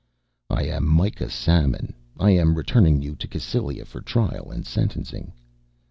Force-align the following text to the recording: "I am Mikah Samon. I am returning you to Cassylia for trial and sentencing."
"I 0.49 0.63
am 0.63 0.85
Mikah 0.87 1.29
Samon. 1.29 1.93
I 2.19 2.31
am 2.31 2.55
returning 2.55 3.03
you 3.03 3.13
to 3.17 3.27
Cassylia 3.27 3.85
for 3.85 4.01
trial 4.01 4.49
and 4.49 4.65
sentencing." 4.65 5.31